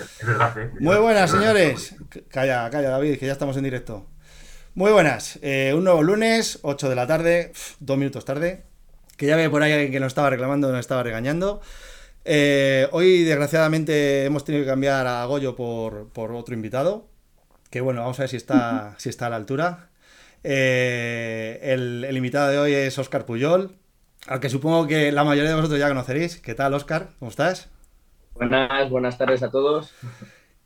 [0.00, 0.70] Es verdad, ¿eh?
[0.80, 1.94] Muy buenas, señores.
[2.30, 4.06] Calla, calla, David, que ya estamos en directo.
[4.74, 5.38] Muy buenas.
[5.42, 8.64] Eh, un nuevo lunes, 8 de la tarde, dos minutos tarde.
[9.16, 11.60] Que ya ve por ahí alguien que nos estaba reclamando, nos estaba regañando.
[12.24, 17.08] Eh, hoy, desgraciadamente, hemos tenido que cambiar a Goyo por, por otro invitado.
[17.70, 19.90] Que bueno, vamos a ver si está, si está a la altura.
[20.42, 23.76] El, el invitado de hoy es Óscar Puyol,
[24.26, 26.38] al que supongo que la mayoría de vosotros ya conoceréis.
[26.38, 27.10] ¿Qué tal, Óscar?
[27.18, 27.68] ¿Cómo estás?
[28.34, 29.94] Buenas, buenas tardes a todos.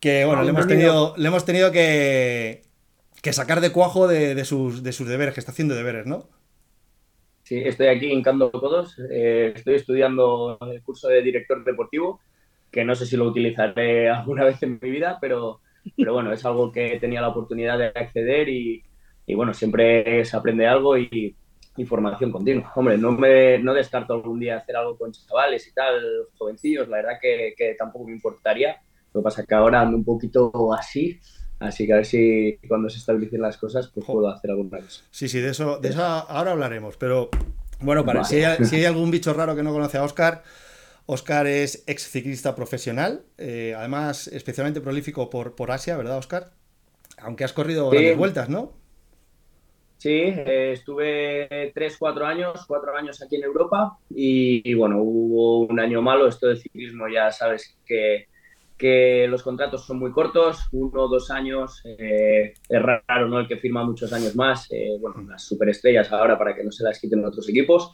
[0.00, 2.62] Que bueno, le hemos tenido, le hemos tenido que,
[3.22, 6.28] que sacar de cuajo de, de sus, de sus deberes, que está haciendo deberes, ¿no?
[7.42, 8.98] Sí, estoy aquí hincando codos.
[9.10, 12.20] Eh, estoy estudiando el curso de director deportivo,
[12.70, 15.60] que no sé si lo utilizaré alguna vez en mi vida, pero,
[15.96, 18.83] pero bueno, es algo que tenía la oportunidad de acceder y,
[19.27, 21.36] y bueno, siempre se aprende algo y,
[21.77, 22.72] y formación continua.
[22.77, 26.00] Hombre, no, me, no descarto algún día hacer algo con chavales y tal,
[26.39, 28.77] jovencillos, la verdad que, que tampoco me importaría.
[29.12, 31.19] Lo que pasa es que ahora ando un poquito así,
[31.61, 35.03] así que a ver si cuando se estabilicen las cosas, pues puedo hacer alguna cosa.
[35.11, 37.28] Sí, sí, de eso, de eso ahora hablaremos, pero
[37.81, 38.28] bueno, para, Vale.
[38.28, 40.42] si, hay, si hay algún bicho raro que no conoce a Óscar,
[41.06, 46.50] Óscar es ex ciclista profesional, eh, además especialmente prolífico por, por Asia, ¿verdad, Óscar?
[47.19, 47.97] Aunque has corrido Sí.
[47.97, 48.72] grandes vueltas, ¿no?
[50.05, 55.80] Sí, eh, estuve tres, cuatro años, cuatro años aquí en Europa y, bueno, hubo un
[55.80, 56.28] año malo.
[56.28, 58.28] Esto del ciclismo ya sabes que,
[59.30, 61.80] los contratos son muy cortos, uno o dos años.
[61.86, 63.41] eh, es raro, ¿no?
[63.41, 64.70] El que firma muchos años más.
[64.70, 67.91] eh, bueno, las superestrellas ahora para que no se las quiten otros equipos.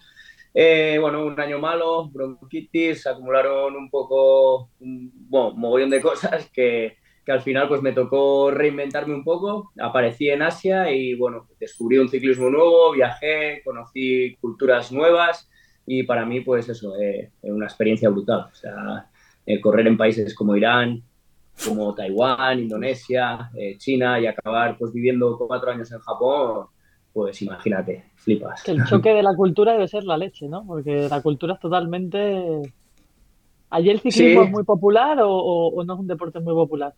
[0.53, 7.43] Bueno, un año malo, bronquitis, acumularon un poco, un mogollón de cosas que, que al
[7.43, 12.49] final pues me tocó reinventarme un poco, aparecí en Asia y bueno, descubrí un ciclismo
[12.51, 15.49] nuevo, viajé, conocí culturas nuevas
[15.87, 19.07] y para mí pues eso, eh, una experiencia brutal, o sea,
[19.47, 21.03] eh, correr en países como Irán,
[21.67, 26.67] como Taiwán, Indonesia, eh, China y acabar pues viviendo cuatro años en Japón,
[27.13, 28.67] pues imagínate, flipas.
[28.69, 30.65] El choque de la cultura debe ser la leche, ¿no?
[30.67, 32.63] Porque la cultura es totalmente...
[33.73, 34.47] ¿Allí el ciclismo Sí.
[34.47, 36.93] es muy popular o, o- o no es un deporte muy popular?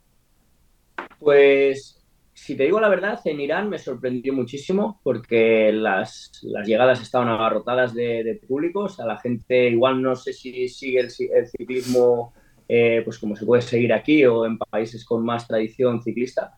[1.23, 2.03] Pues,
[2.35, 7.29] si te digo la verdad, en Irán me sorprendió muchísimo porque las, las llegadas estaban
[7.29, 8.99] abarrotadas de, públicos.
[8.99, 12.33] A la gente igual no sé si sigue el ciclismo
[12.69, 16.55] eh, pues como se puede seguir aquí o en países con más tradición ciclista.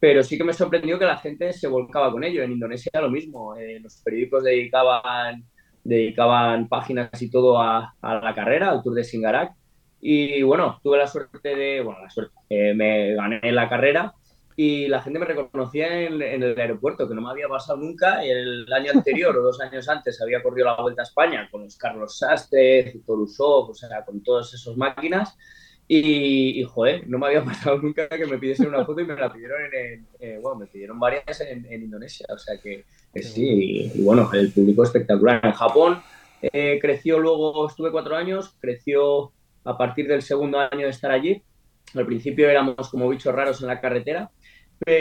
[0.00, 2.42] Pero sí que me sorprendió que la gente se volcaba con ello.
[2.42, 3.54] En Indonesia lo mismo.
[3.56, 5.44] Eh, los periódicos dedicaban,
[5.84, 9.52] dedicaban páginas y todo a, a la carrera, al Tour de Singarak.
[10.00, 14.14] Y bueno, tuve la suerte de, bueno, la suerte, eh, me gané la carrera
[14.56, 18.24] y la gente me reconocía en, en el aeropuerto, que no me había pasado nunca.
[18.24, 21.76] El año anterior o dos años antes había corrido la Vuelta a España con los
[21.76, 25.36] Carlos Sastre, Torusov, o sea, con todas esas máquinas.
[25.90, 29.14] Y, y, joder, no me había pasado nunca que me pidiesen una foto y me
[29.16, 32.84] la pidieron en, en- eh, bueno, me pidieron varias en, en Indonesia, o sea que,
[33.14, 35.40] que sí, y, y bueno, el público espectacular.
[35.44, 36.02] En Japón
[36.42, 39.32] eh, creció luego, estuve cuatro años, creció
[39.68, 41.42] a partir del segundo año de estar allí.
[41.94, 44.30] Al principio éramos como bichos raros en la carretera,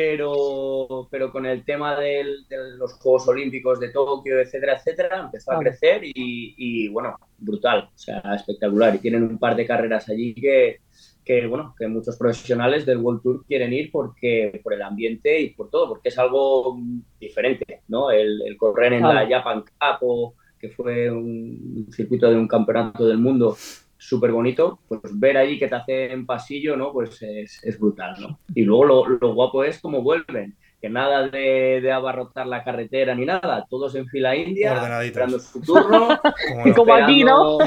[0.01, 5.51] pero, pero con el tema del- de los Juegos Olímpicos de Tokio, etcétera, etcétera, empezó
[5.51, 6.13] a crecer y,
[6.57, 8.95] y, bueno, brutal, o sea, espectacular.
[8.95, 10.77] Y tienen un par de carreras allí que,
[11.23, 15.49] que, bueno, que muchos profesionales del World Tour quieren ir porque, por el ambiente y
[15.51, 16.77] por todo, porque es algo
[17.19, 18.11] diferente, ¿no?
[18.11, 19.13] El, el correr en Claro.
[19.29, 23.55] la Japan Cup o que fue un circuito de un campeonato del mundo
[23.97, 26.93] súper bonito, pues ver allí que te hacen pasillo, ¿no?
[26.93, 28.39] Pues es, es brutal, ¿no?
[28.53, 33.15] Y luego lo, lo guapo es cómo vuelven, que nada de, de abarrotar la carretera
[33.15, 36.19] ni nada, todos en fila india, esperando su turno,
[36.49, 37.57] Como Y como aquí, ¿no?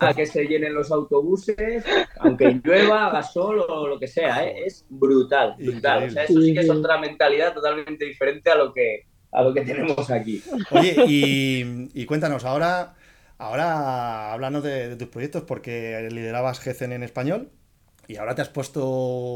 [0.00, 1.84] a que se llenen los autobuses,
[2.20, 4.64] aunque llueva, haga sol o lo que sea, ¿eh?
[4.64, 6.04] es brutal, brutal.
[6.04, 9.52] O sea, eso sí que es otra mentalidad totalmente diferente a lo que, a lo
[9.52, 10.42] que tenemos aquí.
[10.70, 12.94] Oye, y, y cuéntanos, ahora,
[13.38, 17.50] ahora háblanos de, de tus proyectos, porque liderabas GCN en español
[18.08, 18.86] y ahora te has puesto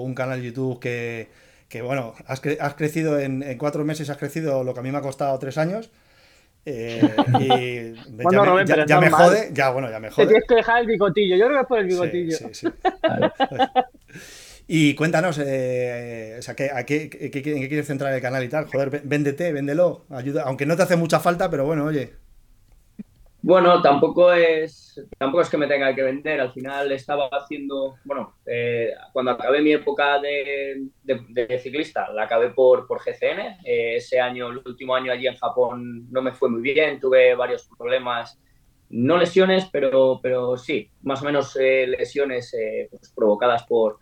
[0.02, 1.28] un canal YouTube que,
[1.68, 4.82] que bueno, has, cre- has crecido en, en cuatro meses, has crecido lo que a
[4.82, 5.90] mí me ha costado tres años.
[6.66, 10.26] eh, y ya, Bueno, me, ya- ya jode, ya bueno, ya me Te jode.
[10.26, 11.36] tienes que dejar el bigotillo.
[11.36, 12.38] Yo creo que es por el bigotillo.
[12.38, 12.66] sí, sí.
[14.66, 18.48] Y cuéntanos, eh, o sea, ¿qué, a qué, en qué quieres centrar el canal y
[18.48, 18.66] tal?
[18.66, 22.12] Joder, vé- véndete, véndelo, ayuda, aunque no te hace mucha falta, pero bueno, oye.
[23.40, 26.40] Bueno, tampoco es, tampoco es que me tenga que vender.
[26.40, 32.50] Al final estaba haciendo, bueno, eh, cuando acabé mi época de, de- ciclista, la acabé
[32.50, 33.58] por, por GCN.
[33.64, 36.99] Eh, ese año, el último año allí en Japón, no me fue muy bien.
[37.00, 38.40] Tuve varios problemas,
[38.90, 43.99] no lesiones, pero, pero sí, más o menos eh, lesiones eh, pues, provocadas por,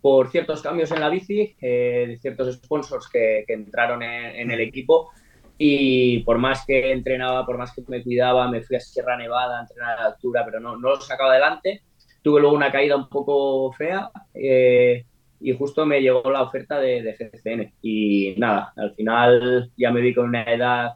[0.00, 5.10] por ciertos cambios en la bici, eh, ciertos sponsors que, entraron en, el equipo
[5.58, 9.58] y por más que entrenaba, por más que me cuidaba, me fui a Sierra Nevada
[9.58, 11.82] a entrenar a la altura, pero no, no lo sacaba adelante.
[12.22, 15.04] Tuve luego una caída un poco fea eh,
[15.40, 17.72] y justo me llegó la oferta de, de.
[17.82, 20.92] Y nada, al final ya me vi con una edad,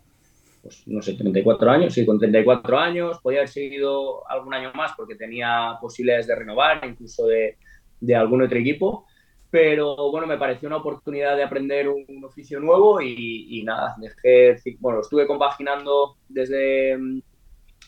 [0.63, 3.19] pues no sé, 34 años, sí, con 34 años.
[3.21, 7.57] Podía haber seguido algún año más porque tenía posibilidades de renovar, incluso de,
[8.01, 9.07] de algún otro equipo
[9.53, 15.01] pero bueno, me pareció una oportunidad de aprender un, oficio nuevo y, nada, dejé, bueno,
[15.01, 17.21] estuve compaginando desde mm,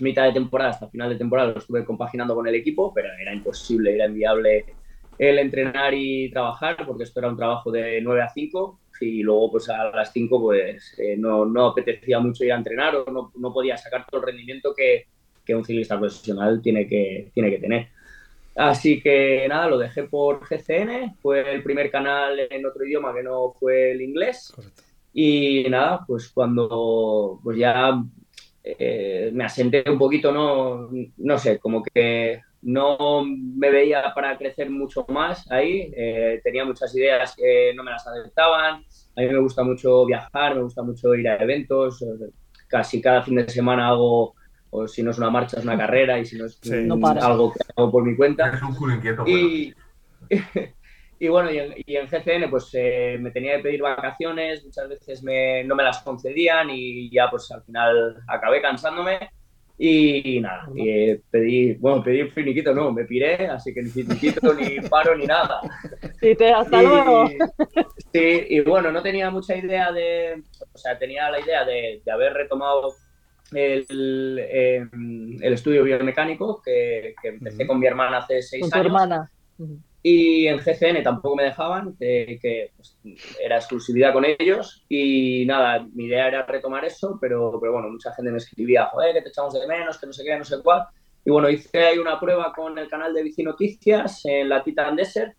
[0.01, 3.33] mitad de temporada hasta final de temporada, lo estuve compaginando con el equipo, pero era
[3.33, 4.67] imposible, era inviable
[5.17, 9.53] el entrenar y trabajar, porque esto era un trabajo de 9 a 5 y luego
[9.53, 13.33] pues a las 5 pues eh, no, no, apetecía mucho ir a entrenar o no,
[13.37, 15.07] no podía sacar todo el rendimiento que,
[15.43, 17.89] que un ciclista profesional tiene que, tiene que tener.
[18.55, 23.23] Así que nada, lo dejé por GCN, fue el primer canal en otro idioma que
[23.23, 24.53] no fue el inglés.
[25.13, 28.01] Y nada, pues cuando pues ya
[28.63, 34.71] eh, me asenté un poquito, no, no sé, como que no me veía para crecer
[34.71, 38.85] mucho más ahí, eh, tenía muchas ideas que no me las aceptaban,
[39.17, 42.03] a mí me gusta mucho viajar, me gusta mucho ir a eventos,
[42.69, 44.35] casi cada fin de semana hago
[44.77, 46.59] o si no es una marcha, es una carrera, y si no es
[47.23, 48.49] algo que hago por mi cuenta.
[48.49, 49.25] Es un culo inquieto.
[49.25, 49.73] Y,
[51.21, 55.63] y bueno, y en, GCN pues eh, me tenía que pedir vacaciones, muchas veces me,
[55.63, 59.31] no me las concedían y ya pues al final acabé cansándome.
[59.79, 64.81] Y nada, y pedí, bueno, pedí finiquito, no, me piré, así que ni finiquito, ni
[64.89, 65.61] paro, ni nada.
[66.21, 67.29] Y te, hasta luego.
[68.13, 70.43] Sí, y bueno, no tenía mucha idea de,
[70.73, 72.95] o sea, tenía la idea de, de haber retomado
[73.53, 79.29] el, em, el estudio biomecánico que, empecé con mi hermana hace seis con tu años.
[80.03, 82.99] Y en GCN tampoco me dejaban, que, pues,
[83.43, 84.85] era exclusividad con ellos.
[84.89, 89.15] Y nada, mi idea era retomar eso, pero, pero bueno, mucha gente me escribía, joder,
[89.15, 90.85] que te echamos de menos, que no sé qué, no sé cuál.
[91.25, 94.95] Y bueno, hice ahí una prueba con el canal de Bici Noticias en la Titan
[94.95, 95.35] Desert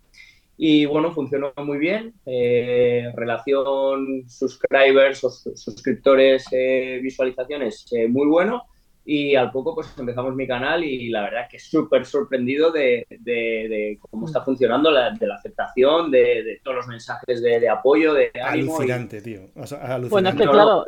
[0.57, 2.13] y bueno, funcionó muy bien.
[2.25, 8.63] Eh, relación subscribers o suscriptores, eh, visualizaciones, eh, muy bueno.
[9.07, 13.99] Y al poco pues empezamos mi canal y la verdad que súper sorprendido de, de,
[14.09, 18.77] cómo está funcionando, la, de la aceptación, de, todos los mensajes de, apoyo, de ánimo.
[18.77, 19.41] Alucinante, tío.
[19.53, 20.09] alucinante.
[20.09, 20.85] Bueno, es que claro,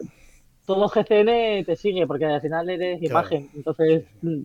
[0.67, 3.49] todo GCN te sigue porque al final eres imagen.
[3.55, 4.41] Entonces, mm,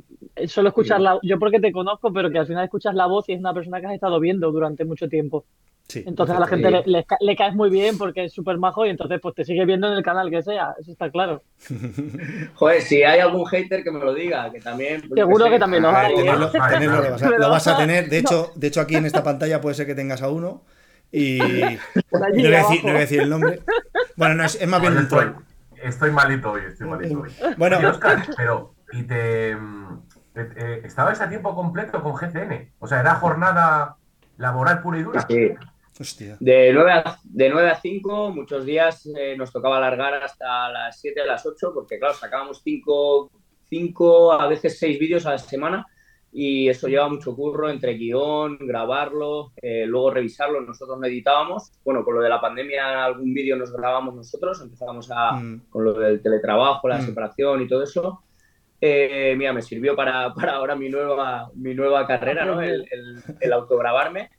[0.47, 3.33] solo escuchar la yo porque te conozco, pero que al final escuchas la voz y
[3.33, 5.45] es una persona que has estado viendo durante mucho tiempo.
[5.93, 9.35] entonces a la gente le, caes muy bien porque es súper majo y entonces pues
[9.35, 11.43] te sigue viendo en el canal que sea, eso está claro.
[12.55, 15.03] Joder, si hay algún hater que me lo diga, que también...
[15.09, 16.15] Pues, Seguro que, también lo hay.
[16.25, 19.97] lo, vas a, tener, de hecho, de hecho aquí en esta pantalla puede ser que
[19.97, 20.63] tengas a uno
[21.11, 21.39] y
[22.13, 23.59] no voy, a decir, el nombre.
[24.15, 25.35] Bueno, no, es, más bien un troll
[25.83, 27.31] estoy malito hoy, estoy malito hoy.
[27.57, 27.79] Bueno,
[28.37, 32.73] pero ¿y te, eh, estabas a tiempo completo con GCN?
[32.79, 33.97] O sea, era jornada
[34.37, 35.27] laboral pura y dura.
[35.29, 35.55] Sí.
[36.01, 36.37] Hostia.
[36.41, 40.99] De 9 a, de 9 a 5, muchos días eh, nos tocaba alargar hasta las
[41.01, 43.31] 7, a las 8, porque claro, sacábamos 5,
[43.69, 45.87] 5 a veces 6 vídeos a la semana
[46.35, 51.73] y eso lleva mucho curro entre guion, grabarlo, eh, luego revisarlo, nosotros no editábamos.
[51.85, 55.67] Bueno, con lo de la pandemia algún vídeo nos grabamos nosotros, empezamos a, mm.
[55.69, 57.07] con lo del teletrabajo, la mm.
[57.07, 58.23] separación y todo eso.
[58.81, 62.63] Eh, mira, me sirvió para, para, ahora mi nueva, mi nueva carrera, ¿no?
[62.63, 64.31] el, el, el autograbarme.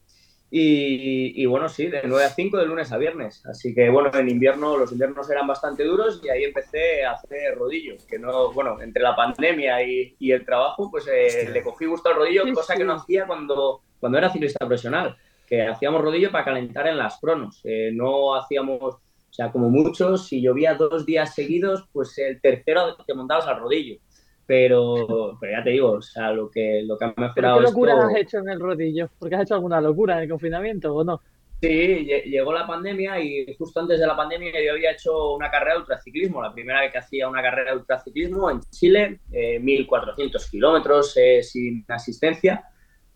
[0.55, 3.43] Y, bueno, sí, de 9 a 5 de lunes a viernes.
[3.47, 7.55] Así que bueno, en invierno los inviernos eran bastante duros y ahí empecé a hacer
[7.57, 7.95] rodillo.
[8.07, 12.17] Que no, bueno, entre la pandemia y, el trabajo, pues eh, le cogí gusto al
[12.17, 15.17] rodillo, cosa que no hacía cuando, cuando era ciclista profesional.
[15.47, 17.59] Que hacíamos rodillo para calentar en las cronos.
[17.63, 22.95] Eh, no hacíamos, o sea, como muchos, si llovía dos días seguidos, pues el tercero
[22.95, 23.97] te montabas al rodillo.
[24.45, 27.59] Pero, pero ya te digo, o sea, lo que, lo que ha mejorado.
[27.59, 29.09] ¿Qué locuras has hecho en el rodillo?
[29.17, 31.21] ¿Porque has hecho alguna locura en el confinamiento o no?
[31.63, 35.75] Sí, llegó la pandemia y justo antes de la pandemia yo había hecho una carrera
[35.75, 40.47] de ultraciclismo, la primera vez que hacía una carrera de ultraciclismo en Chile, 1400 eh,
[40.51, 42.65] kilómetros eh, sin asistencia.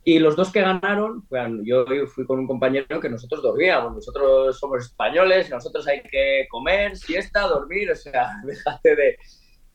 [0.05, 4.57] Y los dos que ganaron, bueno, yo fui con un compañero que nosotros dormíamos, nosotros
[4.57, 9.17] somos españoles, nosotros hay que comer, siesta, dormir, o sea, déjate de,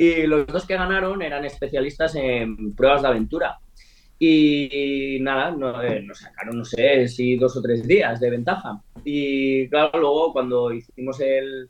[0.02, 3.58] y los dos que ganaron eran especialistas en pruebas de aventura.
[4.18, 5.54] Y nada,
[5.84, 8.80] eh, nos sacaron, no sé, si dos o tres días de ventaja.
[9.04, 11.68] Y claro, luego cuando hicimos el,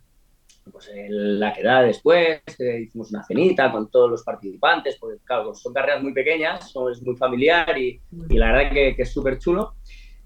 [0.71, 5.75] pues la quedada después, eh, hicimos una cenita con todos los participantes, porque claro, son
[5.75, 9.39] carreras muy pequeñas, son, es muy familiar y, y la verdad que, que es súper
[9.39, 9.75] chulo.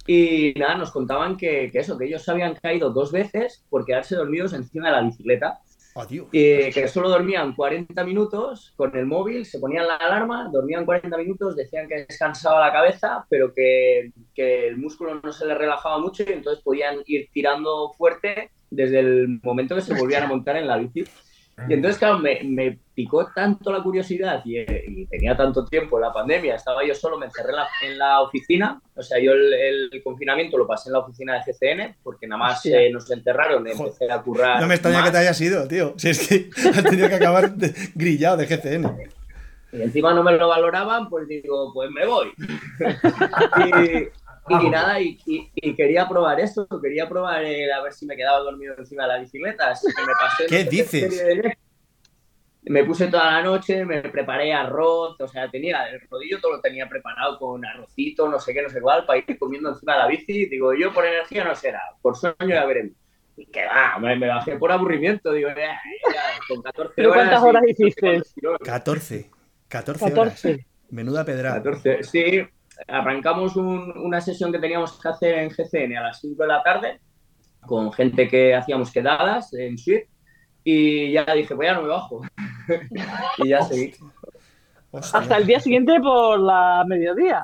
[0.06, 4.14] Y nada, nos contaban que, que eso, que ellos habían caído dos veces por quedarse
[4.14, 5.58] dormidos encima de la bicicleta.
[5.96, 6.28] Adiós.
[6.30, 11.16] Y que solo dormían 40 minutos con el móvil, se ponían la alarma, dormían 40
[11.16, 15.98] minutos, decían que descansaba la cabeza, pero que, que el músculo no se les relajaba
[15.98, 20.56] mucho y entonces podían ir tirando fuerte desde el momento que se volvían a montar
[20.56, 21.04] en la bici.
[21.68, 26.02] Y entonces, claro, me, me picó tanto la curiosidad y, y, tenía tanto tiempo en
[26.02, 29.32] la pandemia, estaba yo solo, me encerré en la, en la oficina, o sea, yo
[29.32, 29.52] el,
[29.90, 33.66] el, confinamiento lo pasé en la oficina de GCN, porque nada más eh, nos enterraron,
[33.66, 34.60] empecé a currar.
[34.60, 35.06] No me extraña más.
[35.06, 35.94] que te hayas ido, tío.
[35.96, 38.96] Si es que has tenido que acabar de, grillado de GCN.
[39.72, 42.32] Y encima no me lo valoraban, pues digo, pues me voy.
[43.66, 44.08] y,
[44.48, 48.16] y, nada, y, y, y, quería probar esto, quería probar el, a ver si me
[48.16, 49.70] quedaba dormido encima de la bicicleta.
[49.70, 51.18] Así que me pasé ¿Qué dices?
[51.18, 51.56] De...
[52.64, 56.60] Me puse toda la noche, me preparé arroz, o sea, tenía el rodillo, todo lo
[56.60, 59.98] tenía preparado con arrocito, no sé qué, no sé cuál, para ir comiendo encima de
[60.00, 60.46] la bici.
[60.46, 62.96] Digo, yo por energía no será, por sueño ya veremos.
[63.36, 65.78] Y que va, me, me, bajé por aburrimiento, digo, ya,
[66.12, 67.22] ya, con 14 ¿Pero horas.
[67.22, 68.22] cuántas horas hiciste?
[68.64, 69.30] 14.
[69.68, 70.48] 14, 14.
[70.48, 70.66] horas.
[70.90, 71.56] Menuda pedrada.
[71.62, 72.48] 14, sí
[72.88, 76.62] arrancamos un, una sesión que teníamos que hacer en GCN a las 5 de la
[76.62, 77.00] tarde
[77.60, 80.08] con gente que hacíamos quedadas en suite
[80.64, 82.22] y ya dije, pues ya no me bajo.
[83.38, 83.94] y ya seguí.
[84.90, 85.20] Hostia.
[85.20, 87.42] Hasta el día siguiente por la mediodía.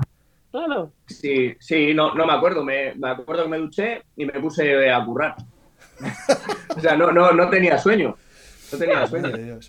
[0.50, 0.92] Claro.
[1.06, 2.64] Sí, sí, no, no me acuerdo.
[2.64, 5.36] Me, me, acuerdo que me duché y me puse a currar.
[6.76, 8.16] o sea, no, no, no tenía sueño.
[8.72, 9.60] No tenía sueño.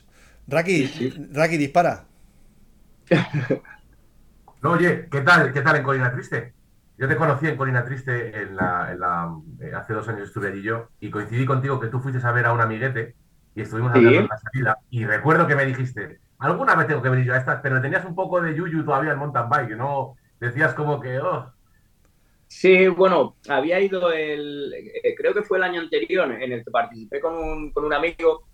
[0.48, 1.13] Raki, sí.
[1.32, 2.05] Raki, dispara.
[4.63, 5.51] No, oye, ¿qué tal?
[5.51, 6.53] ¿Qué tal en Colina Triste?
[6.98, 10.48] Yo te conocí en Colina Triste en la, en la, eh, hace dos años estuve
[10.48, 13.13] allí yo y coincidí contigo que tú fuiste a ver a un amiguete
[13.55, 14.17] y estuvimos hablando ¿Sí?
[14.24, 17.39] en la salida y recuerdo que me dijiste, alguna vez tengo que venir yo a
[17.39, 20.15] estas, pero tenías un poco de yuyu todavía en mountain bike, ¿no?
[20.39, 21.51] Decías como que, oh.
[22.48, 26.72] Sí, bueno, había ido el, eh, creo que fue el año anterior en el que
[26.72, 28.48] participé con un, con un amigo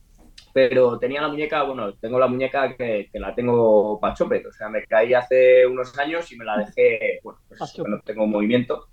[0.54, 4.70] pero tenía la muñeca, bueno, tengo la muñeca que, que la tengo pachope, o sea,
[4.70, 8.88] me caí hace unos años y me la dejé, bueno, pues no tengo movimiento.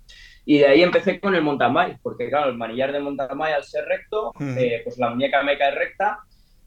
[0.45, 3.55] Y de ahí empecé con el mountain bike, porque claro, el manillar del mountain bike
[3.55, 4.57] al ser recto, mm.
[4.57, 6.19] eh, pues la muñeca me cae recta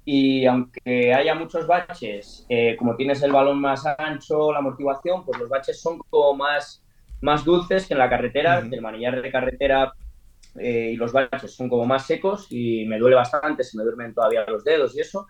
[0.05, 5.39] y aunque haya muchos baches, eh, como tienes el balón más ancho, la amortiguación, pues
[5.39, 6.85] los baches son como más,
[7.23, 8.75] más dulces que en la carretera, mm.
[8.75, 9.93] el manillar de carretera
[10.59, 14.15] eh, y los baches son como más secos y me duele bastante, se me duermen
[14.15, 15.27] todavía los dedos y eso.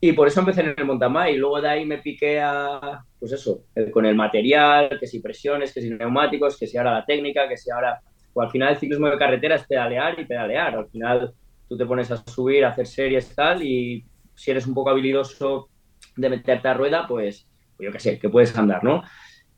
[0.00, 3.32] Y por eso empecé en el bike y luego de ahí me piqué a, pues
[3.32, 7.48] eso, con el material, que si presiones, que si neumáticos, que si ahora la técnica,
[7.48, 8.00] que si ahora...
[8.34, 10.76] O al final el ciclismo de carretera es pedalear y pedalear.
[10.76, 11.32] Al final
[11.66, 14.04] tú te pones a subir, a hacer series tal y
[14.34, 15.70] si eres un poco habilidoso
[16.16, 19.02] de meterte a rueda, pues, pues yo qué sé, que puedes andar, ¿no?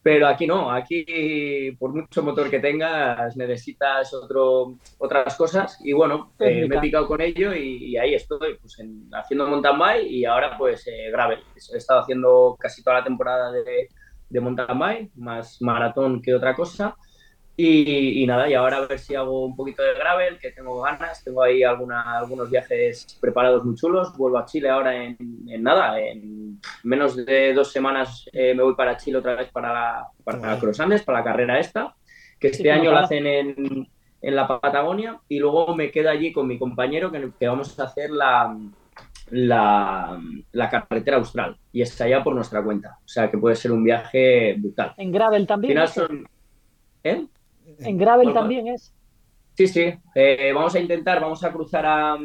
[0.02, 5.78] Pero aquí no, aquí por mucho motor que tengas necesitas otro, otras cosas.
[5.84, 9.48] Y bueno, eh, me he picado con ello y, y ahí estoy pues en, haciendo
[9.48, 11.40] mountain bike y ahora pues eh, gravel.
[11.72, 13.88] He estado haciendo casi toda la temporada de,
[14.28, 16.96] de mountain bike, más maratón que otra cosa
[17.60, 20.80] y, y, nada, y ahora a ver si hago un poquito de gravel, que tengo
[20.80, 25.16] ganas, tengo ahí alguna, algunos viajes preparados muy chulos, vuelvo a Chile ahora en,
[25.48, 29.72] en nada, en menos de dos semanas eh, me voy para Chile otra vez para
[29.72, 31.96] la, para la Cross Andes, para la carrera esta,
[32.38, 33.88] que este sí, año la hacen en,
[34.22, 37.86] en, la Patagonia, y luego me quedo allí con mi compañero que, que vamos a
[37.86, 38.56] hacer la,
[39.30, 40.22] la,
[40.52, 43.82] la, carretera austral, y está allá por nuestra cuenta, o sea que puede ser un
[43.82, 44.94] viaje brutal.
[44.96, 45.76] ¿En gravel también?
[45.76, 46.28] Al final son...
[47.02, 47.26] ¿Eh?
[47.80, 48.94] En gravel bueno, también es.
[49.54, 49.92] Sí, sí.
[50.14, 52.16] Eh, vamos a intentar, vamos a cruzar a.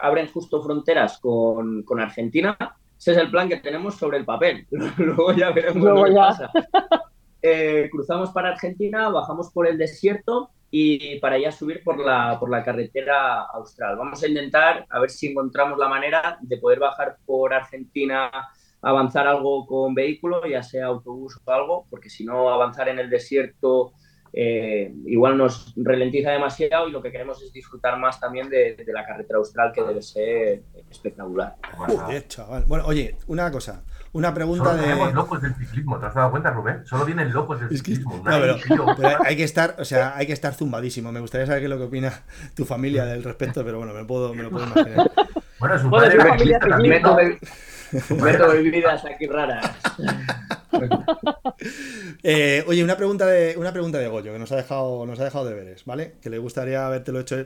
[0.00, 2.56] Abren justo fronteras con, con, Argentina.
[2.96, 4.66] Ese es el plan que tenemos sobre el papel.
[4.96, 6.20] Luego ya veremos Luego lo que ya.
[6.20, 6.50] pasa.
[7.40, 12.50] Eh, cruzamos para Argentina, bajamos por el desierto y para ya subir por la, por
[12.50, 13.96] la carretera austral.
[13.96, 18.30] Vamos a intentar a ver si encontramos la manera de poder bajar por Argentina
[18.82, 23.10] avanzar algo con vehículo, ya sea autobús o algo, porque si no avanzar en el
[23.10, 23.92] desierto
[24.32, 28.92] eh, igual nos ralentiza demasiado y lo que queremos es disfrutar más también de, de
[28.92, 31.56] la carretera austral que debe ser espectacular.
[31.76, 32.64] Joder, chaval.
[32.66, 33.82] Bueno, oye, una cosa,
[34.12, 34.82] una pregunta Solo de.
[34.82, 36.86] Tenemos locos del ciclismo, ¿te has dado cuenta, Rubén?
[36.86, 38.22] Solo vienen locos del Es que- ciclismo.
[38.24, 38.56] No, pero,
[38.96, 41.12] pero hay que estar, o sea, hay que estar zumbadísimo.
[41.12, 42.12] Me gustaría saber qué es lo que opina
[42.54, 45.10] tu familia del respecto, pero bueno, me, puedo, me lo puedo imaginar.
[45.58, 46.24] Bueno, su Bueno, padre de,
[48.62, 49.70] bebidas aquí raras.
[52.22, 55.24] Eh, oye, una pregunta de una pregunta de Goyo que nos ha dejado nos ha
[55.24, 56.14] dejado deberes, ¿vale?
[56.20, 57.44] Que le gustaría habértelo hecho.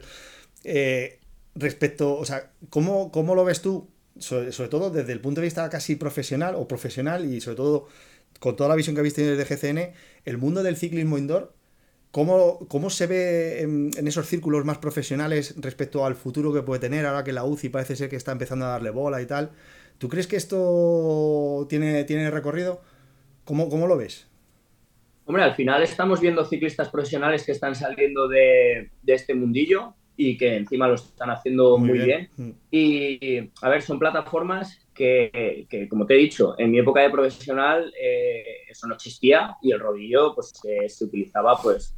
[0.65, 1.21] Eh,
[1.55, 3.89] respecto, o sea, ¿cómo, cómo lo ves tú?
[4.19, 7.89] Sobre, sobre, todo desde el punto de vista casi profesional o profesional y sobre todo
[8.39, 9.93] con toda la visión que habéis tenido desde GCN,
[10.25, 11.55] el mundo del ciclismo indoor
[12.13, 17.07] ¿Cómo, ¿Cómo, se ve en, esos círculos más profesionales respecto al futuro que puede tener
[17.07, 19.53] ahora que la UCI parece ser que está empezando a darle bola y tal?
[19.97, 22.83] ¿Tú crees que esto tiene, tiene recorrido?
[23.45, 24.29] ¿Cómo, ¿Cómo, lo ves?
[25.25, 30.37] Hombre, al final estamos viendo ciclistas profesionales que están saliendo de, de este mundillo y
[30.37, 32.29] que encima lo están haciendo muy, bien.
[32.37, 32.51] Mm.
[32.71, 37.11] Y, a ver, son plataformas que, que, como te he dicho, en mi época de
[37.11, 40.53] profesional eh, eso no existía y el rodillo pues
[40.89, 41.97] se utilizaba pues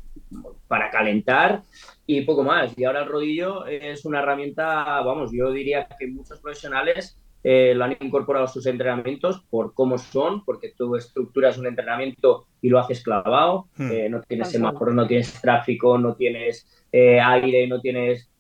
[0.68, 1.62] para calentar
[2.06, 2.76] y poco más.
[2.76, 7.84] Y ahora el rodillo es una herramienta, vamos, yo diría que muchos profesionales eh, lo
[7.84, 12.78] han incorporado a sus entrenamientos por cómo son, porque tú estructuras un entrenamiento y lo
[12.78, 13.92] haces clavado, hmm.
[13.92, 18.30] eh, no tienes semáforos, no tienes tráfico, no tienes eh, aire, no tienes...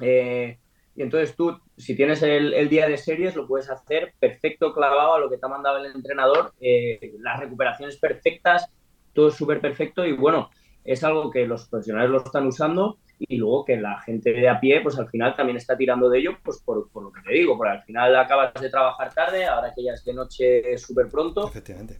[0.00, 5.18] y entonces tú, si tienes el, día de series, lo puedes hacer perfecto clavado a
[5.18, 6.52] lo que te ha mandado el entrenador,
[7.18, 8.70] las recuperaciones perfectas,
[9.12, 10.50] todo es súper perfecto y bueno,
[10.84, 12.98] es algo que los profesionales lo están usando
[13.28, 16.18] y luego que la gente de a pie, pues al final también está tirando de
[16.18, 19.72] ello, pues por, lo que te digo, porque al final acabas de trabajar tarde, ahora
[19.74, 21.50] que ya es de noche súper pronto,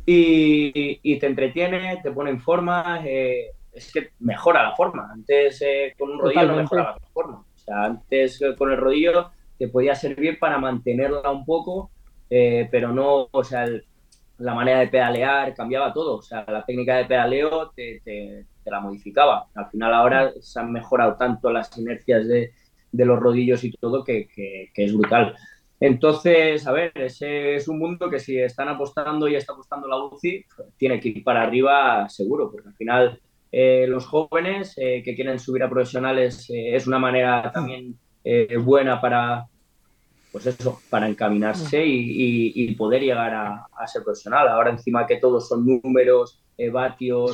[0.07, 5.11] y, te entretiene, te pone en forma, eh, es que mejora la forma.
[5.13, 7.39] Antes eh, con un rodillo no mejoraba la forma.
[7.39, 11.91] O sea, antes eh, con el rodillo te podía servir para mantenerla un poco,
[12.29, 13.67] pero no, o sea,
[14.39, 16.17] la manera de pedalear cambiaba todo.
[16.17, 19.47] O sea, la técnica de pedaleo te te la modificaba.
[19.55, 22.53] Al final ahora se han mejorado tanto las inercias de,
[22.93, 25.35] de los rodillos y todo que, que, es brutal.
[25.81, 29.97] Entonces, a ver, ese es un mundo que si están apostando y está apostando la
[30.05, 30.45] UCI,
[30.77, 35.39] tiene que ir para arriba seguro, porque al final eh, los jóvenes eh, que quieren
[35.41, 37.99] subir a profesionales eh, es una manera también
[38.61, 39.47] buena para,
[40.31, 44.47] pues eso, para encaminarse y, y, poder llegar a, a, ser profesional.
[44.47, 47.33] Ahora encima que todos son números, vatios,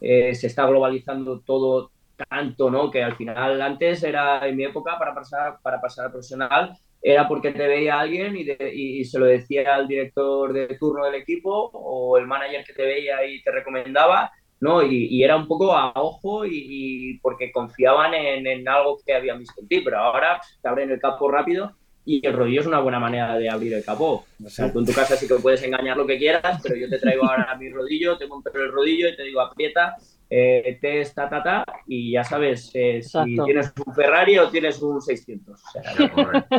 [0.00, 1.90] eh, se está globalizando todo
[2.28, 2.90] tanto, ¿no?
[2.90, 7.28] Que al final antes era, en mi época, para pasar, para pasar a profesional, era
[7.28, 12.18] porque te veía alguien y, se lo decía al director de turno del equipo o
[12.18, 14.82] el manager que te veía y te recomendaba, ¿no?
[14.82, 19.60] Y, era un poco a ojo y, porque confiaban en, en, algo que habían visto
[19.60, 21.76] en ti, pero ahora te abren el campo rápido
[22.08, 24.24] y el rodillo es una buena manera de abrir el capó.
[24.42, 26.88] O sea, tú en tu casa sí que puedes engañar lo que quieras, pero yo
[26.88, 29.96] te traigo ahora mi rodillo, te monto el rodillo y te digo aprieta,
[30.30, 34.80] eh, test, ta, ta, ta, y ya sabes eh, si tienes un Ferrari o tienes
[34.80, 35.60] un 600.
[35.60, 35.82] O sea,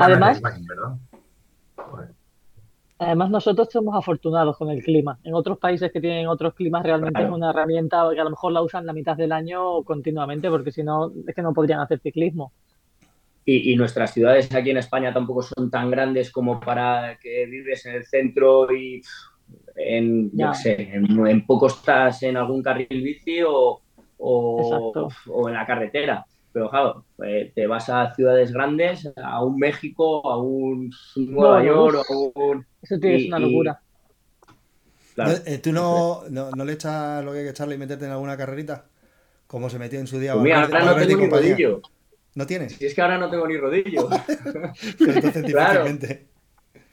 [0.00, 0.40] además,
[2.98, 5.18] además, nosotros somos afortunados con el clima.
[5.22, 8.52] En otros países que tienen otros climas realmente es una herramienta que a lo mejor
[8.52, 12.00] la usan la mitad del año continuamente, porque si no, es que no podrían hacer
[12.00, 12.54] ciclismo.
[13.44, 17.96] Y, nuestras ciudades aquí en España tampoco son tan grandes como para que vives en
[17.96, 19.02] el centro y
[19.74, 23.80] en, sé, en, poco estás en algún carril bici o,
[24.18, 26.24] o, en la carretera.
[26.52, 32.04] Pero claro, eh, te vas a ciudades grandes, a un México, a un Nueva York,
[32.08, 32.66] a un...
[32.82, 33.80] Eso es una locura.
[35.46, 38.12] Eh, ¿Tú no, no, no, le echas lo que hay que echarle y meterte en
[38.12, 38.86] alguna carrerita?
[39.46, 40.32] Como se metió en su día.
[40.32, 41.82] Pues mira, no tengo rodillo.
[42.34, 42.74] ¿No tienes?
[42.76, 44.08] Si es que ahora no tengo ni rodillo.
[45.46, 45.84] claro.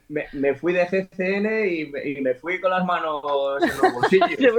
[0.10, 3.22] Me, me, fui de GCN y me, fui con las manos
[3.62, 4.56] en los bolsillos.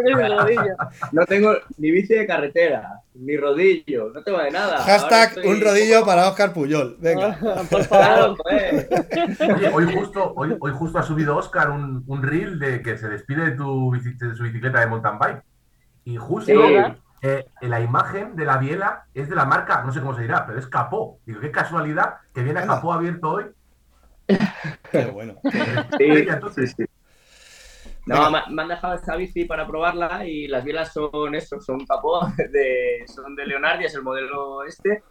[1.10, 4.78] no tengo ni bici de carretera, ni rodillo, no tengo de nada.
[4.78, 6.96] Hashtag un rodillo para Oscar Puyol.
[7.00, 7.36] Venga.
[7.68, 8.36] Por favor.
[9.56, 13.08] Oye, hoy justo, hoy, hoy justo ha subido Oscar un, un reel de que se
[13.08, 15.42] despide de, tu, de su bicicleta de mountain bike.
[16.04, 16.52] Y justo
[17.22, 20.46] eh, la imagen de la biela es de la marca, no sé cómo se dirá,
[20.46, 21.18] pero es Capó.
[21.26, 23.46] Digo, qué casualidad que viene Capó abierto hoy.
[24.92, 25.40] Qué bueno.
[25.98, 26.84] Sí, sí,
[28.06, 32.26] No, me han dejado esta bici para probarla y las bielas son eso, son Capó,
[32.36, 35.02] de, son de Leonardi, es el modelo este.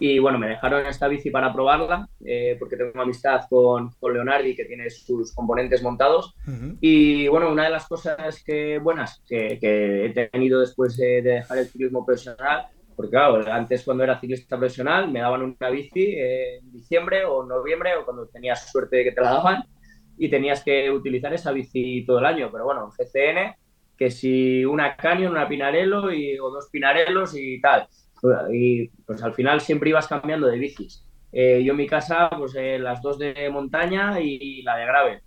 [0.00, 4.54] Y bueno, me dejaron esta bici para probarla, eh, porque tengo amistad con, con, Leonardi,
[4.54, 6.34] que tiene sus componentes montados.
[6.80, 11.58] Y bueno, una de las cosas que, buenas que, que he tenido después de, dejar
[11.58, 16.70] el ciclismo profesional, porque claro, antes cuando era ciclista profesional me daban una bici en
[16.72, 19.64] diciembre o noviembre, o cuando tenías suerte de que te la daban,
[20.16, 22.50] y tenías que utilizar esa bici todo el año.
[22.52, 23.56] Pero bueno, GCN,
[23.96, 27.88] que si una Canyon, una Pinarello y, o dos Pinarelos y tal
[28.52, 31.04] y pues al final siempre ibas cambiando de bicis.
[31.32, 35.22] Eh, yo en mi casa, pues eh, las dos de montaña y la de grave.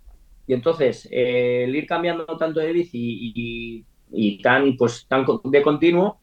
[0.46, 6.20] Y entonces, eh, el ir cambiando tanto de bici y, tan, pues, tan de continuo,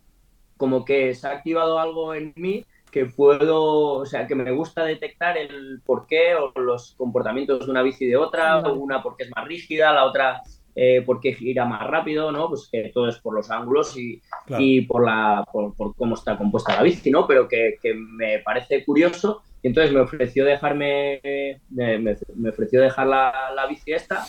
[0.57, 4.83] como que se ha activado algo en mí que puedo, o sea, que me gusta
[4.83, 9.29] detectar el por qué o los comportamientos de una bici de otra, una porque es
[9.35, 10.41] más rígida, la otra
[10.75, 12.49] eh, por qué gira más rápido, ¿no?
[12.49, 14.21] Pues que todo es por los ángulos y,
[14.57, 17.27] y por, la, por, cómo está compuesta la bici, ¿no?
[17.27, 21.21] Pero que, que me parece curioso y entonces me ofreció dejarme,
[21.69, 24.25] me, me, ofreció dejar la, la, bici esta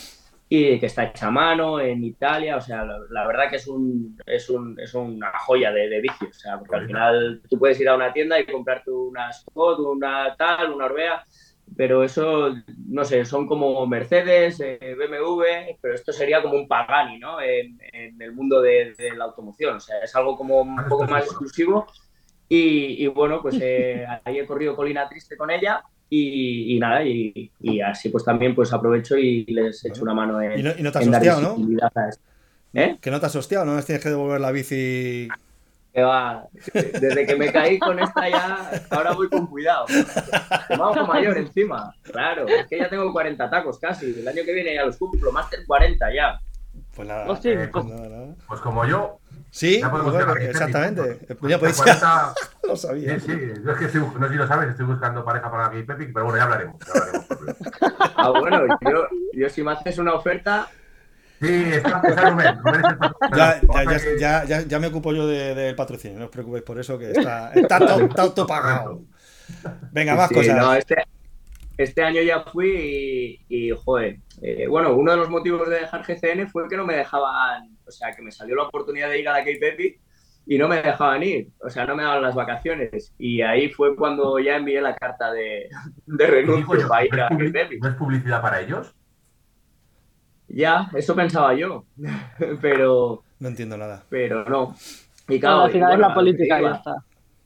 [0.49, 4.19] y que está hecha a mano en Italia, o sea, la, verdad que es, un,
[4.25, 7.79] es, un, es una joya de, de, bici, o sea, porque al final tú puedes
[7.79, 11.23] ir a una tienda y comprarte una Scott, una tal, una Orbea,
[11.75, 12.55] pero eso,
[12.87, 17.41] no sé, son como Mercedes, eh, BMW, pero esto sería como un Pagani, ¿no?
[17.41, 21.05] En, en el mundo de, de, la automoción, o sea, es algo como un poco
[21.05, 21.87] más exclusivo
[22.53, 28.09] y, bueno, pues eh, ahí he corrido colina triste con ella y, nada, y, así
[28.09, 30.59] pues también pues aprovecho y les echo una mano en.
[30.59, 31.79] Y no, y no te has hostiado, ¿no?
[32.73, 32.97] ¿Eh?
[32.99, 35.29] Que no te has hostiado, no tienes que devolver la bici.
[35.93, 39.85] Que va, desde que me caí con esta ya, ahora voy con cuidado.
[40.77, 44.73] Vamos mayor encima, claro, es que ya tengo 40 tacos casi, el año que viene
[44.73, 46.39] ya los cumplo, más de 40 ya.
[46.95, 47.85] Pues nada, eh, pues,
[48.47, 49.19] pues como yo,
[49.51, 49.81] Sí,
[50.39, 51.19] exactamente.
[51.41, 51.83] Ya podéis...
[52.63, 53.19] lo sabía.
[53.19, 53.53] Sí, sí.
[53.63, 56.07] Yo es que estoy, no sé si lo sabes, estoy buscando pareja para Gay Pepi,
[56.07, 56.77] pero bueno, ya hablaremos.
[56.79, 57.27] Ya hablaremos
[58.15, 60.69] ah, bueno, yo, yo si me haces una oferta,
[61.41, 62.59] Sí, está, está Rubén.
[62.63, 66.25] Rubén es el ya, ya, ya, ya, ya, me ocupo yo del de, patrocinio, no
[66.25, 67.79] os preocupéis por eso, que está, está
[68.15, 69.01] todo, todo, pagado.
[69.91, 70.57] Venga, más sí, cosas.
[70.57, 71.03] No, este,
[71.77, 76.03] este, año ya fui y, y joder, eh, bueno, uno de los motivos de dejar
[76.03, 79.27] GCN fue que no me dejaban o sea, que me salió la oportunidad de ir
[79.27, 79.99] a la Cape
[80.47, 83.13] y no me dejaban ir, o sea, no me daban las vacaciones.
[83.19, 85.69] Y ahí fue cuando ya envié la carta de,
[86.05, 88.95] de renuncio para ir a Cape ¿No es publicidad para ellos?
[90.53, 91.85] Ya, eso pensaba yo,
[92.61, 93.23] pero...
[93.39, 94.03] No entiendo nada.
[94.09, 94.75] Pero no.
[95.27, 96.95] Y claro, al final es la política ya está.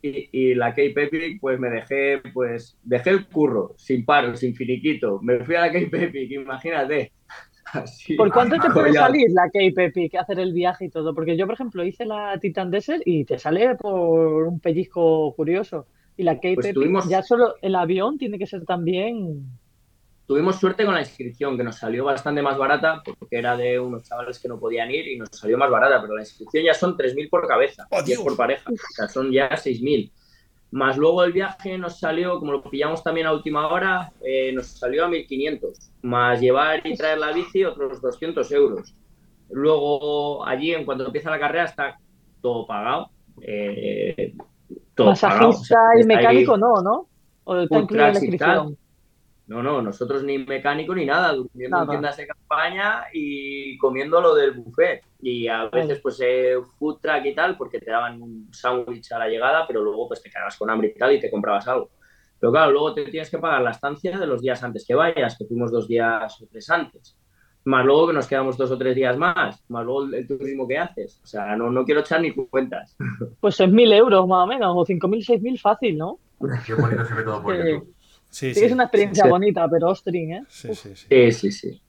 [0.01, 4.55] Y, y, la Cape Epic, pues me dejé, pues dejé el curro, sin paro, sin
[4.55, 5.19] finiquito.
[5.21, 7.11] Me fui a la Cape Epic, imagínate.
[8.17, 11.13] ¿Por cuánto te puede salir la Cape Epic hacer el viaje y todo?
[11.13, 15.87] Porque yo, por ejemplo, hice la Titan Desert y te sale por un pellizco curioso.
[16.17, 19.45] Y la Cape pues Epic, ya solo el avión tiene que ser también.
[20.27, 24.03] Tuvimos suerte con la inscripción, que nos salió bastante más barata, porque era de unos
[24.03, 26.97] chavales que no podían ir y nos salió más barata, pero la inscripción ya son
[26.97, 30.11] 3.000 por cabeza, oh, por pareja, o sea, son ya 6.000.
[30.71, 34.65] Más luego el viaje nos salió, como lo pillamos también a última hora, eh, nos
[34.67, 35.91] salió a 1.500.
[36.01, 38.95] Más llevar y traer la bici, otros 200 euros.
[39.51, 41.99] Luego allí, en cuanto empieza la carrera, está
[42.41, 43.09] todo pagado.
[43.41, 44.33] Eh,
[44.95, 47.07] todo Masajista y mecánico no, ¿no?
[47.43, 48.77] ¿O está incluido la inscripción?
[49.47, 54.33] No, no, nosotros ni mecánico ni nada, durmiendo en tiendas de campaña y comiendo lo
[54.33, 55.03] del buffet.
[55.21, 59.19] Y a veces, pues, eh, food track y tal, porque te daban un sándwich a
[59.19, 61.91] la llegada, pero luego, pues, te quedabas con hambre y tal y te comprabas algo.
[62.39, 65.37] Pero claro, luego te tienes que pagar la estancia de los días antes que vayas,
[65.37, 67.17] que fuimos dos días o tres antes.
[67.65, 70.77] Más luego que nos quedamos dos o tres días más, más luego el, turismo que
[70.77, 71.19] haces.
[71.23, 72.95] O sea, no, no quiero echar ni cuentas.
[73.39, 76.19] Pues es mil euros más o menos, o cinco mil, seis mil fácil, ¿no?
[76.65, 77.94] Qué bonito se ve todo por YouTube.
[78.35, 80.43] Sí, sí, es una experiencia bonita, pero ostring, ¿eh?
[80.49, 81.31] Sí, sí, sí.
[81.31, 81.81] Sí, sí,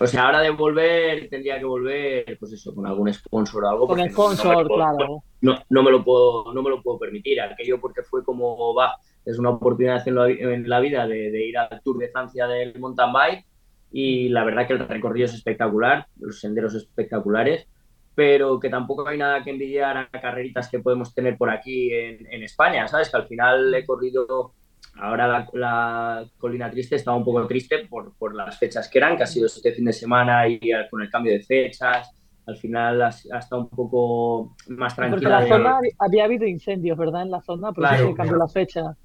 [0.00, 3.86] O sea, ahora de volver, tendría que volver, pues eso, con algún sponsor o algo.
[3.86, 5.22] Con sponsor, claro.
[5.42, 7.40] No, no, me lo puedo, no me lo puedo permitir.
[7.40, 11.46] Aquello porque fue como, va, es una oportunidad de hacerlo en la vida, de, de,
[11.46, 13.46] ir al Tour de Francia del mountain bike.
[13.92, 17.68] Y la verdad que el recorrido es espectacular, los senderos espectaculares,
[18.16, 22.26] pero que tampoco hay nada que envidiar a carreritas que podemos tener por aquí en,
[22.28, 23.08] en España, ¿sabes?
[23.08, 24.52] Que al final he corrido
[24.96, 29.24] Ahora la, colina triste estaba un poco triste por, por, las fechas que eran, que
[29.24, 32.14] ha sido este fin de semana y con el cambio de fechas.
[32.46, 35.38] Al final ha, estado un poco más tranquila.
[35.38, 37.22] Porque la zona había habido incendios, ¿verdad?
[37.22, 38.96] En la zona, por eso se cambió la fecha.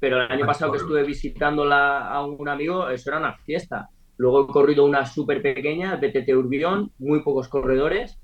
[0.00, 3.90] Pero el año pasado que estuve visitándola a un amigo, eso era una fiesta.
[4.16, 8.20] Luego he corrido una súper pequeña, BTT Urbión, muy pocos corredores,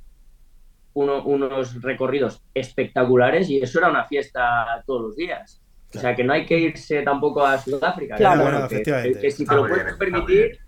[0.95, 5.63] uno, unos recorridos espectaculares y eso era una fiesta todos los días.
[5.94, 8.16] O sea, que no hay que irse tampoco a Sudáfrica.
[8.16, 9.20] Claro, bueno, efectivamente.
[9.20, 10.59] Que, si te lo puedes permitir.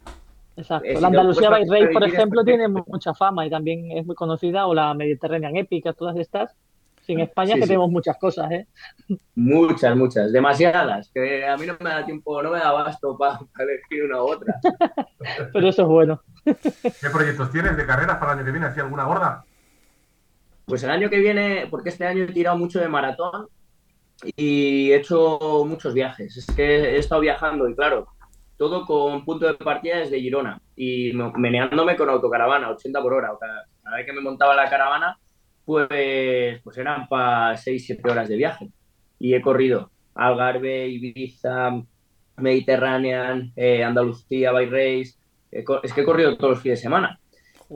[0.57, 0.89] Exacto.
[0.89, 4.67] Eh, la Andalucía by Race, por ejemplo, tiene mucha fama y también es muy conocida,
[4.67, 6.57] o la Mediterranean Épica, todas estas.
[7.09, 8.67] En España que tenemos muchas cosas, ¿eh?
[9.35, 13.41] Muchas, muchas, demasiadas, que a mí no me da tiempo, no me da abasto para,
[13.59, 14.55] elegir una u otra.
[15.53, 16.23] Pero eso es bueno.
[16.45, 18.67] ¿Qué proyectos tienes de carreras para el año que viene?
[18.67, 19.45] ¿Así alguna gorda?
[20.67, 23.49] Pues el año que viene, porque este año he tirado mucho de maratón,
[24.25, 26.37] y he hecho muchos viajes.
[26.37, 28.09] Es que he estado viajando y claro,
[28.57, 33.31] todo con punto de partida desde Girona y meneándome con autocaravana, 80 por hora.
[33.41, 35.19] Cada vez que me montaba la caravana,
[35.65, 38.71] pues, pues eran para 6-7 horas de viaje.
[39.19, 41.83] Y he corrido Algarve, Ibiza,
[42.37, 45.15] Mediterranean, eh, Andalucía, Race.
[45.51, 47.21] Es que he corrido todos los fines de semana.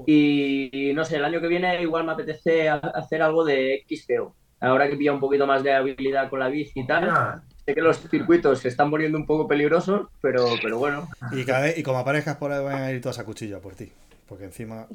[0.06, 4.34] Y, no sé, el año que viene igual me apetece hacer algo de XPO.
[4.64, 7.42] Ahora que pilla un poquito más de habilidad con la bici y tal.
[7.64, 11.08] Sé que los circuitos se están poniendo un poco peligrosos, pero, pero bueno.
[11.32, 11.44] Y,
[11.80, 13.90] y como aparezcas por ahí van a ir todas a cuchilla por ti.
[14.28, 14.86] Porque encima.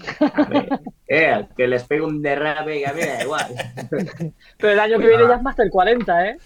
[1.08, 3.48] eh, que les pegue un derrape y a mí da igual.
[4.58, 6.38] Pero el año que viene ya es más del 40, ¿eh?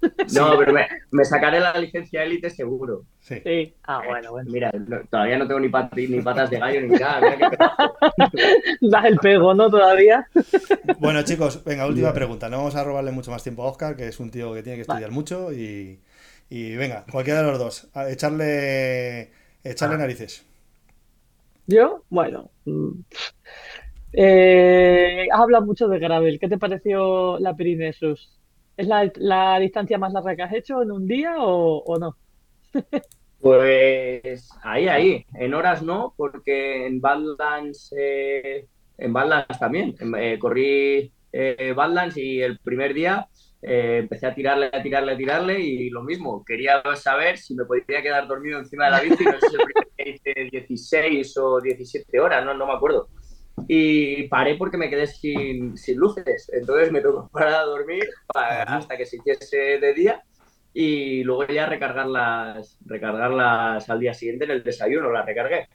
[0.34, 3.04] No, pero me, sacaré la licencia élite seguro.
[3.20, 3.74] Sí.
[3.84, 4.50] Ah, bueno, bueno.
[4.50, 4.70] Mira,
[5.10, 5.68] todavía no tengo ni,
[6.06, 7.20] ni patas de gallo ni nada.
[8.80, 9.70] das el pego, ¿no?
[9.70, 10.26] Todavía.
[10.98, 12.48] Bueno, chicos, venga, última pregunta.
[12.48, 14.76] No vamos a robarle mucho más tiempo a Oscar, que es un tío que tiene
[14.76, 15.52] que estudiar mucho.
[15.52, 16.00] Y,
[16.50, 19.30] y, venga, cualquiera de los dos, echarle,
[19.62, 19.98] echarle ah.
[19.98, 20.44] narices.
[21.66, 22.50] Yo, bueno.
[22.64, 22.90] Mm,
[24.12, 26.38] eh, habla mucho de Gravel.
[26.40, 28.38] ¿Qué te pareció la Pirinesus?
[28.78, 32.16] ¿Es la, distancia más larga que has hecho en un día o, no?
[33.40, 35.26] pues ahí, ahí.
[35.34, 39.96] En horas no, porque en Badlands, eh, en Badlands también.
[40.16, 43.26] Eh, corrí eh, Badlands y el primer día
[43.62, 46.44] eh, empecé a tirarle, a tirarle, a tirarle y lo mismo.
[46.44, 49.24] Quería saber si me podía quedar dormido encima de la bici.
[49.24, 53.08] No sé si el primer día hice 16 o 17 horas, no, no me acuerdo
[53.66, 56.50] y paré porque me quedé sin, sin luces.
[56.52, 60.22] Entonces me tocó parar a dormir hasta que se hiciese de día
[60.72, 65.68] y luego ya recargarlas, recargarlas al día siguiente en el desayuno, las recargué.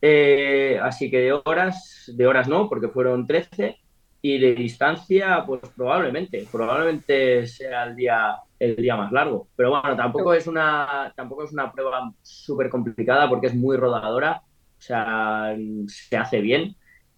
[0.00, 3.76] Eh, así que de horas, de horas no, porque fueron 13
[4.20, 9.48] y de distancia, pues probablemente, probablemente sea el día, el día más largo.
[9.54, 14.42] Pero bueno, tampoco es una, tampoco es una prueba súper complicada porque es muy rodadora,
[14.78, 15.54] o sea,
[15.86, 16.74] se hace bien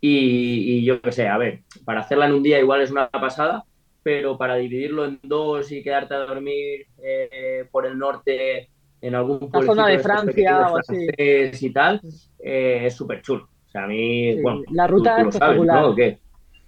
[0.07, 3.65] y, yo qué sé, a ver, para hacerla en un día igual es una pasada,
[4.03, 8.69] pero para dividirlo en dos y quedarte a dormir eh, por el norte
[9.01, 9.73] en algún pueblo.
[9.73, 11.07] zona de Francia o así.
[11.19, 12.03] Y tal,
[12.39, 13.49] eh, es súper chulo.
[13.67, 15.95] O sea, a mí, bueno, la ruta es espectacular.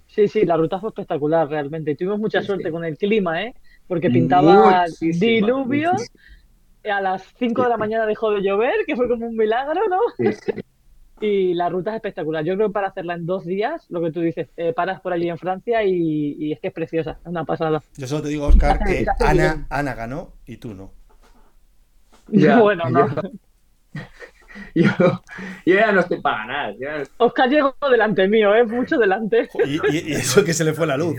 [0.07, 1.95] Sí, sí, la ruta fue espectacular realmente.
[1.95, 3.53] Tuvimos mucha suerte con el clima, ¿eh?
[3.87, 5.91] Porque pintaba diluvio.
[6.91, 9.99] A las 5 de la mañana dejó de llover, que fue como un milagro, ¿no?
[11.19, 11.25] Sí, sí.
[11.25, 12.43] Y la ruta es espectacular.
[12.43, 15.13] Yo creo que para hacerla en dos días, lo que tú dices, eh, paras por
[15.13, 17.81] allí en Francia y, es que es preciosa, es una pasada.
[17.97, 20.91] Yo solo te digo, Oscar, que Ana, Ana ganó y tú no.
[22.27, 23.07] bueno, no.
[24.75, 24.91] Yo,
[25.65, 26.75] ya no estoy para ganar.
[27.17, 28.63] Oscar llegó delante mío, ¿eh?
[28.63, 29.49] Mucho delante.
[29.65, 31.15] Y, eso que se le fue la luz.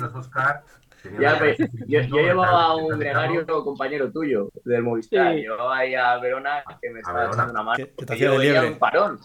[1.87, 5.35] yo, llevaba a un gregario compañero tuyo del Movistar.
[5.35, 7.77] Yo Llevaba ahí a Verona que me estaba echando una mano.
[7.77, 9.19] Que, te yo un parón.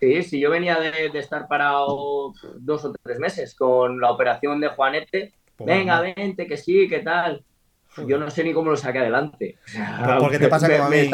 [0.00, 4.68] Sí, sí, yo venía de, estar parado dos o tres meses con la operación de
[4.68, 5.34] Juanete.
[5.56, 7.44] Pues Venga, vente, que sí, que tal.
[8.06, 9.58] Yo no sé ni cómo lo saqué adelante.
[10.20, 11.10] ¿Por qué te pasa como a mí?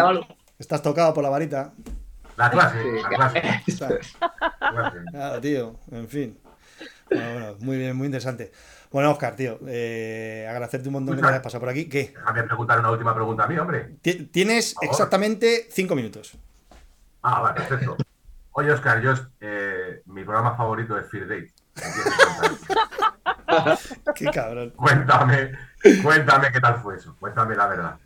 [0.58, 1.72] Estás tocado por la varita.
[2.36, 3.42] La clase, la clase.
[5.10, 6.38] Claro, tío, en fin.
[7.08, 8.50] Bueno, muy bien, muy interesante.
[8.90, 11.88] Bueno, Oscar, tío, eh, agradecerte un montón que me hayas pasado por aquí.
[11.88, 12.12] ¿Qué?
[12.14, 13.96] Déjame preguntar una última pregunta a mí, hombre.
[14.30, 16.36] Tienes exactamente cinco minutos.
[17.22, 17.96] Ah, vale, perfecto.
[18.56, 21.52] Oye, Oscar, yo, eh, mi programa favorito es Fear Date.
[24.14, 24.70] Qué cabrón.
[24.76, 25.50] Cuéntame,
[26.00, 27.16] cuéntame qué tal fue eso.
[27.18, 27.98] Cuéntame la verdad.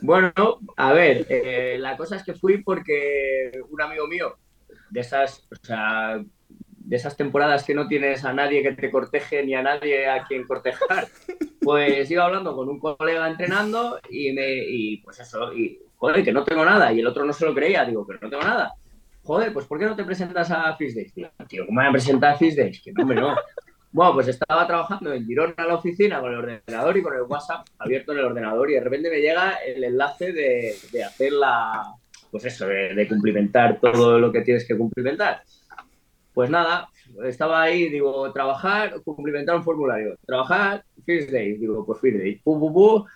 [0.00, 0.32] Bueno,
[0.78, 4.38] a ver, eh, la cosa es que fui porque un amigo mío,
[4.88, 9.44] de esas, o sea, de esas temporadas que no tienes a nadie que te corteje
[9.44, 11.06] ni a nadie a quien cortejar,
[11.60, 16.32] pues iba hablando con un colega entrenando y me, y pues eso, y joder, que
[16.32, 18.74] no tengo nada, y el otro no se lo creía, digo, pero no tengo nada
[19.28, 21.12] joder, pues ¿por qué no te presentas a Fish Days?
[21.12, 22.80] Tío, ¿cómo me voy a presentar a Fish Days?
[22.82, 23.36] Que no, hombre, no.
[23.90, 27.22] Bueno, pues estaba trabajando en Girona a la oficina con el ordenador y con el
[27.22, 31.32] WhatsApp abierto en el ordenador y de repente me llega el enlace de, de hacer
[31.32, 31.94] la,
[32.30, 35.42] pues eso, de, cumplimentar todo lo que tienes que cumplimentar.
[36.34, 36.88] Pues nada,
[37.24, 40.16] estaba ahí, digo, trabajar, cumplimentar un formulario.
[40.26, 42.36] Trabajar, First Day, digo, pues First Day.
[42.36, 43.06] Pu, pu, pu,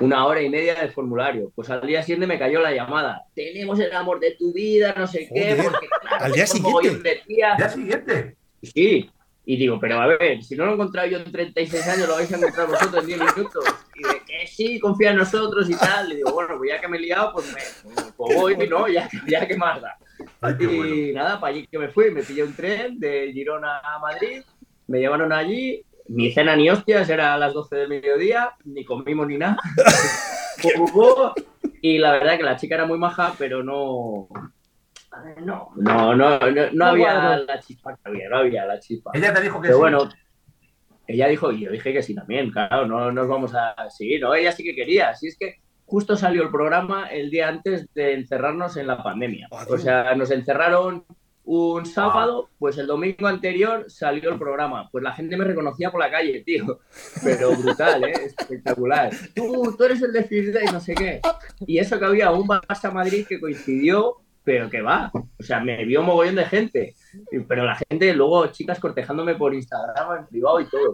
[0.00, 1.52] una hora y media de formulario.
[1.54, 3.24] Pues al día siguiente me cayó la llamada.
[3.34, 5.58] Tenemos el amor de tu vida, no sé qué.
[5.62, 7.22] Porque, al día siguiente.
[7.44, 8.36] ¿Al día siguiente?
[8.62, 9.10] Sí.
[9.44, 12.14] Y digo, pero a ver, si no lo he encontrado yo en 36 años, lo
[12.14, 13.64] vais a encontrar vosotros en 10 minutos.
[13.96, 16.12] Y de que sí, confía en nosotros y tal.
[16.12, 17.60] Y digo, bueno, pues ya que me he liado, pues, me,
[18.16, 18.86] pues voy, ¿no?
[18.86, 19.98] Ya, ya que más da.
[20.60, 24.42] y nada, para allí que me fui, me pillé un tren de Girona a Madrid,
[24.86, 29.26] me llevaron allí, ni cena ni hostias, era a las 12 del mediodía, ni comimos
[29.26, 29.56] ni nada.
[31.82, 34.28] y la verdad que la chica era muy maja, pero no.
[35.36, 39.10] No, no, no, no, había la chispa que había, no había la chispa.
[39.12, 40.08] Ella te dijo que pero bueno,
[41.06, 43.74] ella dijo, y yo dije que sí también, claro, no nos vamos a.
[43.90, 45.10] Sí, no, ella sí que quería.
[45.10, 49.48] Así es que justo salió el programa el día antes de encerrarnos en la pandemia.
[49.68, 51.04] O sea, nos encerraron
[51.44, 54.88] un sábado, pues el domingo anterior salió el programa.
[54.90, 56.80] Pues la gente me reconocía por la calle, tío.
[57.22, 58.12] Pero brutal, ¿eh?
[58.38, 59.10] Espectacular.
[59.34, 61.20] Tú, tú eres el de Firda y no sé qué.
[61.66, 65.10] Y eso que había un Barça Madrid que coincidió, pero que va.
[65.14, 66.94] O sea, me vio un mogollón de gente.
[67.48, 70.92] Pero la gente, luego chicas cortejándome por Instagram en privado y todo.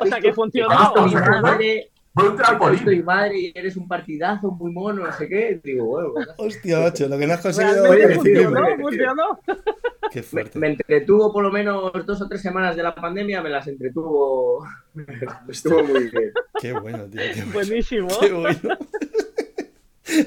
[0.00, 0.94] O sea, que funcionó.
[2.84, 5.60] Soy madre y eres un partidazo muy mono, no sé qué.
[5.62, 6.32] Digo, bueno.
[6.38, 7.82] Hostia, macho, lo que no has conseguido.
[7.84, 9.40] Realmente funcionó, funcionó.
[10.10, 10.58] Qué Me, fuerte.
[10.58, 14.66] me entretuvo por lo menos dos o tres semanas de la pandemia, me las entretuvo.
[15.48, 16.32] Estuvo muy bien.
[16.60, 17.20] Qué bueno, tío.
[17.20, 17.52] Qué bueno.
[17.52, 18.08] Buenísimo.
[18.20, 18.78] Qué bueno.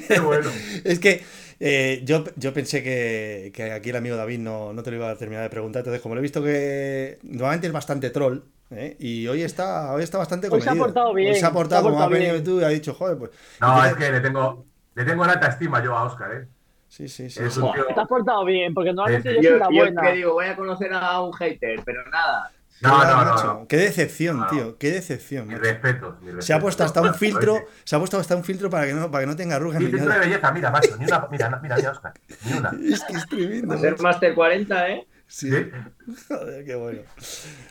[0.07, 0.49] Qué bueno.
[0.83, 1.23] Es que
[1.59, 5.09] eh, yo, yo pensé que, que aquí el amigo David no, no te lo iba
[5.09, 5.79] a terminar de preguntar.
[5.79, 8.39] Entonces, como lo he visto que normalmente es bastante troll,
[8.71, 8.95] ¿eh?
[8.99, 10.85] y hoy está, hoy está bastante Hoy se ha comedido.
[10.85, 12.43] portado bien, Hoy se ha portado se ha como has portado venido bien.
[12.45, 13.31] tú y has dicho, joder, pues.
[13.61, 16.47] No, es que le tengo, le tengo en alta estima yo a Oscar, ¿eh?
[16.87, 17.43] Sí, sí, sí.
[17.43, 17.85] Es un tío...
[17.85, 20.01] Te has portado bien, porque normalmente yo Yo, soy la yo buena.
[20.01, 22.51] que digo, voy a conocer a un hater, pero nada.
[22.81, 23.67] No, no, no.
[23.67, 24.47] Qué decepción, No.
[24.47, 24.77] tío.
[24.77, 25.45] Qué decepción.
[25.47, 25.69] Mis macho.
[25.69, 26.45] respetos, mis respetos.
[26.45, 29.11] Se ha puesto hasta un filtro, se ha puesto hasta un filtro para que no,
[29.11, 31.59] para que no tenga arrugas Sí, ni filtro de belleza, mira, macho, ni una, mira,
[31.61, 32.13] mira, mira, Oscar,
[32.45, 32.69] ni una.
[32.93, 33.77] Es que es tremendo.
[33.77, 34.03] Ser macho.
[34.03, 35.07] Master 40, ¿eh?
[35.29, 35.49] Sí.
[36.27, 37.01] Joder, qué bueno.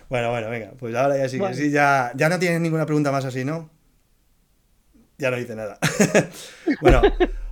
[0.09, 1.57] Bueno, bueno, venga, pues ahora ya sí, que Bueno.
[1.57, 3.69] sí, ya, ya no tienes ninguna pregunta más así, ¿no?
[5.19, 5.77] Ya no dice nada.
[6.81, 7.03] bueno,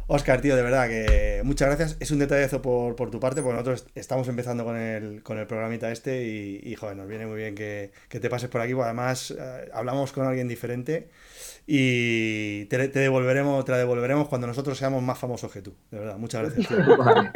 [0.07, 1.97] Oscar, tío, de verdad que muchas gracias.
[1.99, 5.49] Es un detallazo por, por tu parte, porque nosotros estamos empezando con el, con el
[5.49, 8.73] programita este y, y, joder, nos viene muy bien que, que te pases por aquí,
[8.75, 11.11] porque además eh, hablamos con alguien diferente
[11.67, 15.75] y te, te devolveremos, te la devolveremos cuando nosotros seamos más famosos que tú.
[15.91, 16.69] De verdad, muchas gracias.
[16.69, 16.97] tío.
[16.99, 17.33] Vale.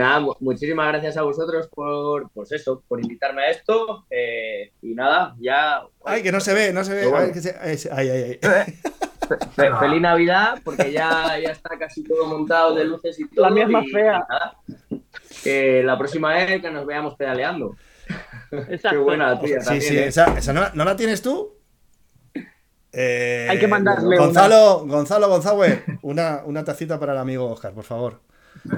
[0.00, 4.06] Nada, mu- muchísimas gracias a vosotros por, pues eso, por invitarme a esto.
[4.10, 5.82] eh, y nada, ya.
[6.04, 7.30] Ay, que no se ve, no se ve.
[7.32, 8.78] Que se- ay, ay, ay, ay.
[9.54, 13.44] Fe- feliz Navidad, porque ya, ya está casi todo montado de luces y todo.
[13.44, 14.26] La mía es más fea.
[15.44, 17.76] que la próxima vez que nos veamos pedaleando.
[18.50, 18.90] Exacto.
[18.90, 19.60] Qué buena, tía.
[19.60, 20.06] Sí, también, sí, ¿eh?
[20.06, 21.54] esa, esa no, ¿no la tienes tú?
[22.92, 27.84] Eh, Hay que mandarle Gonzalo, Gonzalo González, una, una tacita para el amigo Oscar, por
[27.84, 28.20] favor.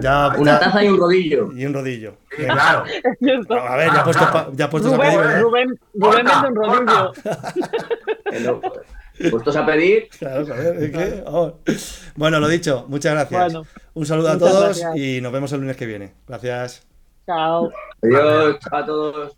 [0.01, 1.53] Ya, Una ya- taza y un rodillo.
[1.53, 2.15] y un rodillo.
[2.37, 2.85] Sí, claro.
[3.69, 4.33] A ver, ya Ah, puestos claro.
[4.33, 5.41] pa- ya puestos a Rubén, pedir, ¿eh?
[5.41, 7.13] Rubén, Rubén vende un rodillo.
[8.45, 8.61] No,
[9.31, 10.09] Puestos a pedir.
[10.19, 11.55] Claro, es que, vamos.
[12.17, 13.53] Bueno, lo dicho, muchas gracias.
[13.53, 14.97] Bueno, un saludo a todos gracias.
[14.97, 16.15] y nos vemos el lunes que viene.
[16.27, 16.87] Gracias.
[17.27, 17.71] Chao.
[18.03, 19.37] Adiós a todos.